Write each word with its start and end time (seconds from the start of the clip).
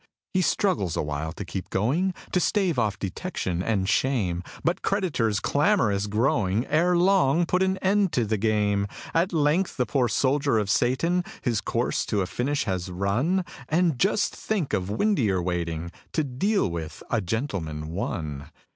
He 0.33 0.41
struggles 0.41 0.97
awhile 0.97 1.31
to 1.33 1.45
keep 1.45 1.69
going, 1.69 2.15
To 2.31 2.39
stave 2.39 2.79
off 2.79 2.97
detection 2.97 3.61
and 3.61 3.87
shame; 3.87 4.41
But 4.63 4.81
creditors, 4.81 5.39
clamorous 5.39 6.07
growing, 6.07 6.65
Ere 6.65 6.97
long 6.97 7.45
put 7.45 7.61
an 7.61 7.77
end 7.83 8.11
to 8.13 8.25
the 8.25 8.35
game. 8.39 8.87
At 9.13 9.31
length 9.31 9.77
the 9.77 9.85
poor 9.85 10.07
soldier 10.07 10.57
of 10.57 10.71
Satan 10.71 11.23
His 11.43 11.61
course 11.61 12.03
to 12.07 12.21
a 12.23 12.25
finish 12.25 12.63
has 12.63 12.89
run 12.89 13.45
And 13.69 13.99
just 13.99 14.35
think 14.35 14.73
of 14.73 14.89
Windeyer 14.89 15.39
waiting 15.39 15.91
To 16.13 16.23
deal 16.23 16.67
with 16.67 17.03
"A 17.11 17.21
Gentleman, 17.21 17.89
One"! 17.89 18.49